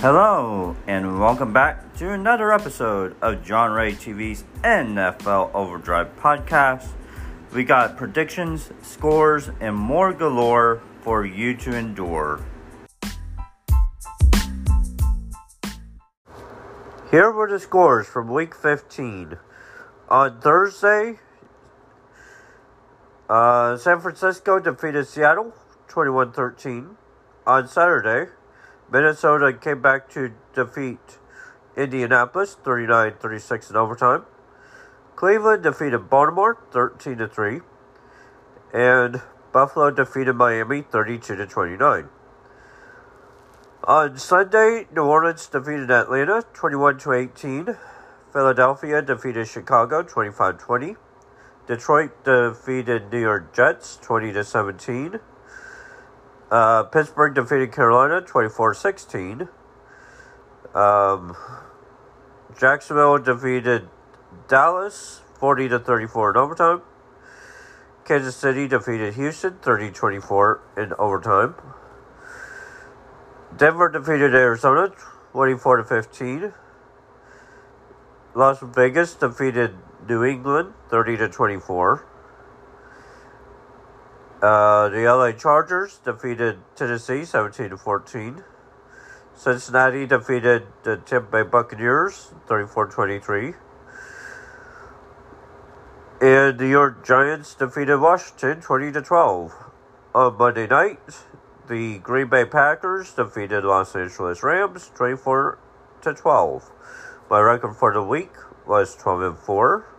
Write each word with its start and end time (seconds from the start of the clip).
Hello, 0.00 0.76
and 0.86 1.18
welcome 1.18 1.54
back 1.54 1.96
to 1.96 2.12
another 2.12 2.52
episode 2.52 3.16
of 3.22 3.42
John 3.42 3.72
Ray 3.72 3.92
TV's 3.92 4.44
NFL 4.62 5.54
Overdrive 5.54 6.14
podcast. 6.16 6.88
We 7.54 7.64
got 7.64 7.96
predictions, 7.96 8.70
scores, 8.82 9.50
and 9.58 9.74
more 9.74 10.12
galore 10.12 10.82
for 11.00 11.24
you 11.24 11.56
to 11.56 11.74
endure. 11.74 12.42
Here 17.10 17.32
were 17.32 17.48
the 17.48 17.58
scores 17.58 18.06
from 18.06 18.28
week 18.28 18.54
15. 18.54 19.38
On 20.10 20.40
Thursday, 20.42 21.20
uh, 23.30 23.78
San 23.78 24.00
Francisco 24.00 24.58
defeated 24.58 25.06
Seattle 25.06 25.54
21 25.88 26.32
13. 26.32 26.98
On 27.46 27.66
Saturday, 27.66 28.30
Minnesota 28.90 29.52
came 29.52 29.82
back 29.82 30.08
to 30.10 30.32
defeat 30.54 31.18
Indianapolis 31.76 32.54
39 32.54 33.14
36 33.20 33.70
in 33.70 33.76
overtime. 33.76 34.24
Cleveland 35.16 35.62
defeated 35.62 36.10
Baltimore 36.10 36.58
13 36.70 37.18
to 37.18 37.28
3. 37.28 37.60
And 38.72 39.22
Buffalo 39.52 39.90
defeated 39.90 40.34
Miami 40.34 40.82
32 40.82 41.36
to 41.36 41.46
29. 41.46 42.08
On 43.84 44.18
Sunday, 44.18 44.86
New 44.94 45.04
Orleans 45.04 45.46
defeated 45.46 45.90
Atlanta 45.90 46.42
21 46.52 46.98
to 46.98 47.12
18. 47.12 47.76
Philadelphia 48.32 49.00
defeated 49.00 49.48
Chicago 49.48 50.02
25 50.02 50.58
20. 50.58 50.96
Detroit 51.66 52.24
defeated 52.24 53.10
New 53.10 53.20
York 53.20 53.54
Jets 53.54 53.96
20 54.02 54.32
to 54.32 54.44
17. 54.44 55.20
Uh, 56.50 56.84
Pittsburgh 56.84 57.34
defeated 57.34 57.72
Carolina 57.72 58.20
24 58.20 58.74
16. 58.74 59.48
Um, 60.74 61.36
Jacksonville 62.58 63.18
defeated 63.18 63.88
Dallas 64.46 65.22
40 65.40 65.68
to 65.70 65.78
34 65.78 66.30
in 66.30 66.36
overtime. 66.36 66.82
Kansas 68.04 68.36
City 68.36 68.68
defeated 68.68 69.14
Houston 69.14 69.58
30 69.58 69.90
24 69.90 70.60
in 70.76 70.92
overtime. 70.98 71.54
Denver 73.56 73.88
defeated 73.88 74.34
Arizona 74.34 74.92
24 75.32 75.76
to 75.78 75.84
15. 75.84 76.52
Las 78.34 78.58
Vegas 78.60 79.14
defeated 79.14 79.74
New 80.08 80.22
England 80.22 80.74
30 80.90 81.16
to 81.16 81.28
24. 81.28 82.06
Uh, 84.46 84.88
the 84.90 85.02
LA 85.02 85.32
Chargers 85.32 85.98
defeated 86.04 86.58
Tennessee 86.76 87.24
17 87.24 87.70
to 87.70 87.76
14. 87.76 88.44
Cincinnati 89.34 90.06
defeated 90.06 90.68
the 90.84 90.98
Tampa 90.98 91.42
Bay 91.42 91.50
Buccaneers 91.50 92.32
34 92.46 92.86
23. 92.86 93.54
And 96.20 96.60
the 96.60 96.68
York 96.68 97.04
Giants 97.04 97.56
defeated 97.56 97.96
Washington 97.96 98.60
20 98.60 98.92
to 98.92 99.02
12. 99.02 99.52
On 100.14 100.38
Monday 100.38 100.68
night, 100.68 101.00
the 101.66 101.98
Green 101.98 102.28
Bay 102.28 102.44
Packers 102.44 103.14
defeated 103.14 103.64
Los 103.64 103.96
Angeles 103.96 104.44
Rams 104.44 104.92
24 104.94 105.58
to 106.02 106.14
12. 106.14 106.70
My 107.28 107.40
record 107.40 107.74
for 107.74 107.92
the 107.92 108.00
week 108.00 108.30
was 108.64 108.94
12 108.94 109.22
and 109.22 109.38
4. 109.38 109.95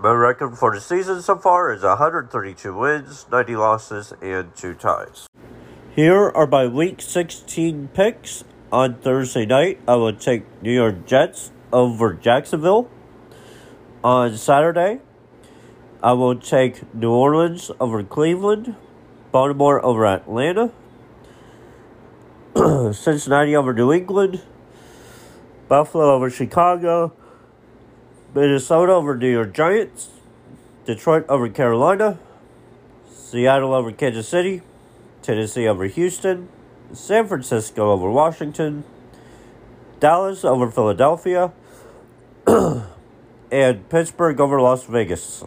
My 0.00 0.12
record 0.12 0.56
for 0.56 0.72
the 0.72 0.80
season 0.80 1.20
so 1.22 1.36
far 1.36 1.72
is 1.72 1.82
132 1.82 2.72
wins, 2.72 3.26
90 3.32 3.56
losses, 3.56 4.12
and 4.22 4.54
2 4.54 4.74
ties. 4.74 5.26
Here 5.90 6.30
are 6.30 6.46
my 6.46 6.68
week 6.68 7.00
16 7.02 7.88
picks. 7.88 8.44
On 8.70 8.94
Thursday 8.94 9.44
night, 9.44 9.80
I 9.88 9.96
will 9.96 10.12
take 10.12 10.44
New 10.62 10.70
York 10.70 11.04
Jets 11.04 11.50
over 11.72 12.14
Jacksonville. 12.14 12.88
On 14.04 14.36
Saturday, 14.36 15.00
I 16.00 16.12
will 16.12 16.36
take 16.36 16.94
New 16.94 17.10
Orleans 17.10 17.72
over 17.80 18.04
Cleveland, 18.04 18.76
Baltimore 19.32 19.84
over 19.84 20.06
Atlanta, 20.06 20.70
Cincinnati 22.92 23.56
over 23.56 23.72
New 23.72 23.92
England, 23.92 24.42
Buffalo 25.66 26.14
over 26.14 26.30
Chicago, 26.30 27.12
Minnesota 28.34 28.92
over 28.92 29.16
New 29.16 29.30
York 29.30 29.54
Giants, 29.54 30.10
Detroit 30.84 31.24
over 31.28 31.48
Carolina, 31.48 32.18
Seattle 33.10 33.74
over 33.74 33.90
Kansas 33.90 34.28
City, 34.28 34.60
Tennessee 35.22 35.66
over 35.66 35.86
Houston, 35.86 36.48
San 36.92 37.26
Francisco 37.26 37.90
over 37.90 38.10
Washington, 38.10 38.84
Dallas 39.98 40.44
over 40.44 40.70
Philadelphia, 40.70 41.52
and 43.50 43.88
Pittsburgh 43.88 44.40
over 44.40 44.60
Las 44.60 44.84
Vegas. 44.84 45.44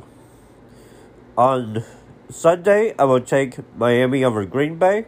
On 1.37 1.83
Sunday, 2.29 2.95
I 2.97 3.03
will 3.03 3.21
take 3.21 3.59
Miami 3.77 4.23
over 4.23 4.43
Green 4.45 4.77
Bay, 4.77 5.05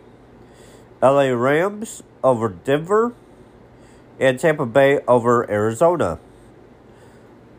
LA 1.02 1.30
Rams 1.30 2.04
over 2.24 2.50
Denver, 2.50 3.14
and 4.20 4.40
Tampa 4.40 4.68
Bay 4.68 5.00
over 5.08 5.50
Arizona. 5.50 6.20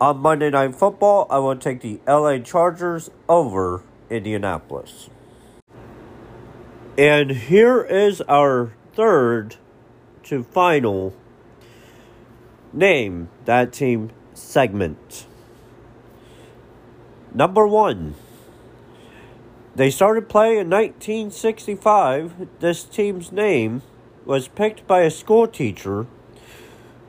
On 0.01 0.17
Monday 0.17 0.49
Night 0.49 0.75
Football, 0.75 1.25
I 1.29 1.37
will 1.37 1.55
take 1.55 1.79
the 1.79 2.01
LA 2.05 2.39
Chargers 2.39 3.09
over 3.29 3.81
Indianapolis. 4.09 5.09
And 6.97 7.31
here 7.31 7.81
is 7.81 8.19
our 8.21 8.73
third 8.93 9.55
to 10.23 10.43
final 10.43 11.15
name 12.73 13.29
that 13.45 13.71
team 13.71 14.11
segment. 14.33 15.27
Number 17.33 17.65
one. 17.65 18.15
They 19.75 19.89
started 19.89 20.27
play 20.27 20.57
in 20.57 20.69
1965. 20.69 22.47
This 22.59 22.83
team's 22.83 23.31
name 23.31 23.81
was 24.25 24.49
picked 24.49 24.87
by 24.87 25.01
a 25.01 25.11
school 25.11 25.47
teacher 25.47 26.05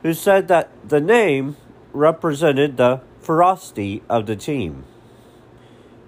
who 0.03 0.13
said 0.13 0.47
that 0.47 0.69
the 0.87 1.01
name 1.01 1.57
represented 1.93 2.77
the 2.77 3.01
ferocity 3.21 4.03
of 4.09 4.25
the 4.25 4.35
team. 4.35 4.83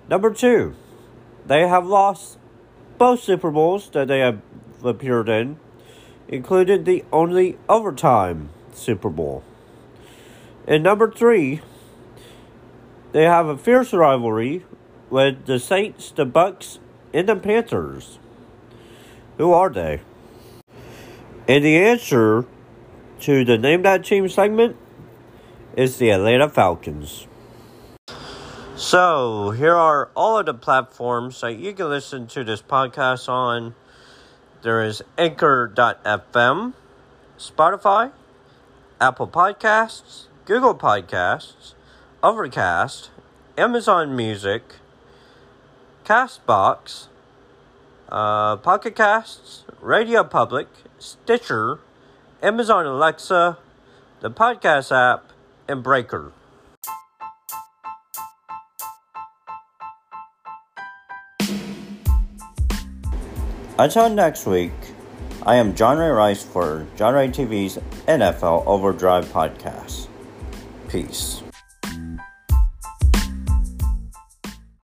Number 0.08 0.34
two, 0.34 0.76
they 1.46 1.68
have 1.68 1.86
lost 1.86 2.38
both 2.98 3.22
Super 3.22 3.52
Bowls 3.52 3.90
that 3.92 4.08
they 4.08 4.20
have 4.20 4.42
appeared 4.84 5.30
in, 5.30 5.60
including 6.28 6.84
the 6.84 7.04
only 7.12 7.58
overtime 7.68 8.50
Super 8.74 9.10
Bowl. 9.10 9.44
And 10.68 10.84
number 10.84 11.12
three, 11.12 11.62
they 13.12 13.24
have 13.24 13.48
a 13.48 13.58
fierce 13.58 13.94
rivalry 13.94 14.66
with 15.10 15.46
the 15.46 15.60
Saints, 15.60 16.12
the 16.12 16.26
Bucks, 16.26 16.80
and 17.14 17.28
the 17.28 17.36
Panthers. 17.36 18.20
Who 19.38 19.52
are 19.52 19.70
they? 19.70 20.02
And 21.48 21.66
the 21.66 21.78
answer 21.78 22.46
to 23.22 23.44
the 23.44 23.58
Name 23.58 23.82
That 23.82 24.06
Team 24.06 24.30
segment 24.30 24.76
is 25.76 25.98
the 25.98 26.10
Atlanta 26.12 26.50
Falcons. 26.50 27.28
So, 28.76 29.52
here 29.52 29.76
are 29.76 30.10
all 30.16 30.40
of 30.40 30.46
the 30.46 30.54
platforms 30.54 31.42
that 31.42 31.58
you 31.58 31.74
can 31.74 31.90
listen 31.90 32.28
to 32.28 32.44
this 32.44 32.62
podcast 32.62 33.28
on. 33.28 33.76
There 34.62 34.84
is 34.84 35.02
Anchor.fm, 35.18 36.74
Spotify, 37.38 38.12
Apple 39.02 39.28
Podcasts, 39.28 40.26
Google 40.46 40.76
Podcasts, 40.76 41.74
Overcast, 42.24 43.10
Amazon 43.58 44.16
Music, 44.16 44.64
Castbox, 46.06 47.08
uh, 48.10 48.58
Pocket 48.58 48.96
Casts, 48.96 49.64
Radio 49.82 50.24
Public, 50.24 50.68
Stitcher, 50.98 51.80
Amazon 52.42 52.86
Alexa, 52.86 53.58
the 54.22 54.32
podcast 54.32 54.92
app, 54.92 55.29
and 55.70 55.84
Breaker. 55.84 56.34
Until 63.78 64.10
next 64.10 64.46
week, 64.46 64.74
I 65.44 65.56
am 65.56 65.74
John 65.74 65.98
Ray 65.98 66.10
Rice 66.10 66.44
for 66.44 66.86
John 66.98 67.14
Ray 67.14 67.30
TV's 67.30 67.78
NFL 68.08 68.66
Overdrive 68.68 69.26
podcast. 69.28 70.08
Peace. 70.90 71.42